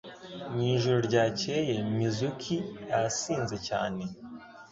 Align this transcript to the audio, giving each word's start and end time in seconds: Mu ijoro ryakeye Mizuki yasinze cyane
Mu 0.51 0.61
ijoro 0.73 0.99
ryakeye 1.07 1.73
Mizuki 1.97 2.55
yasinze 2.89 3.55
cyane 3.67 4.03